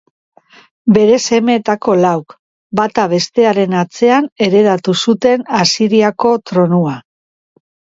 Bere 0.95 1.19
semeetako 1.25 1.95
lauk, 1.99 2.35
bata 2.81 3.07
bestearen 3.13 3.79
atzean 3.85 4.33
heredatu 4.49 4.99
zuten 5.07 5.49
Asiriako 5.65 6.39
tronua. 6.51 7.01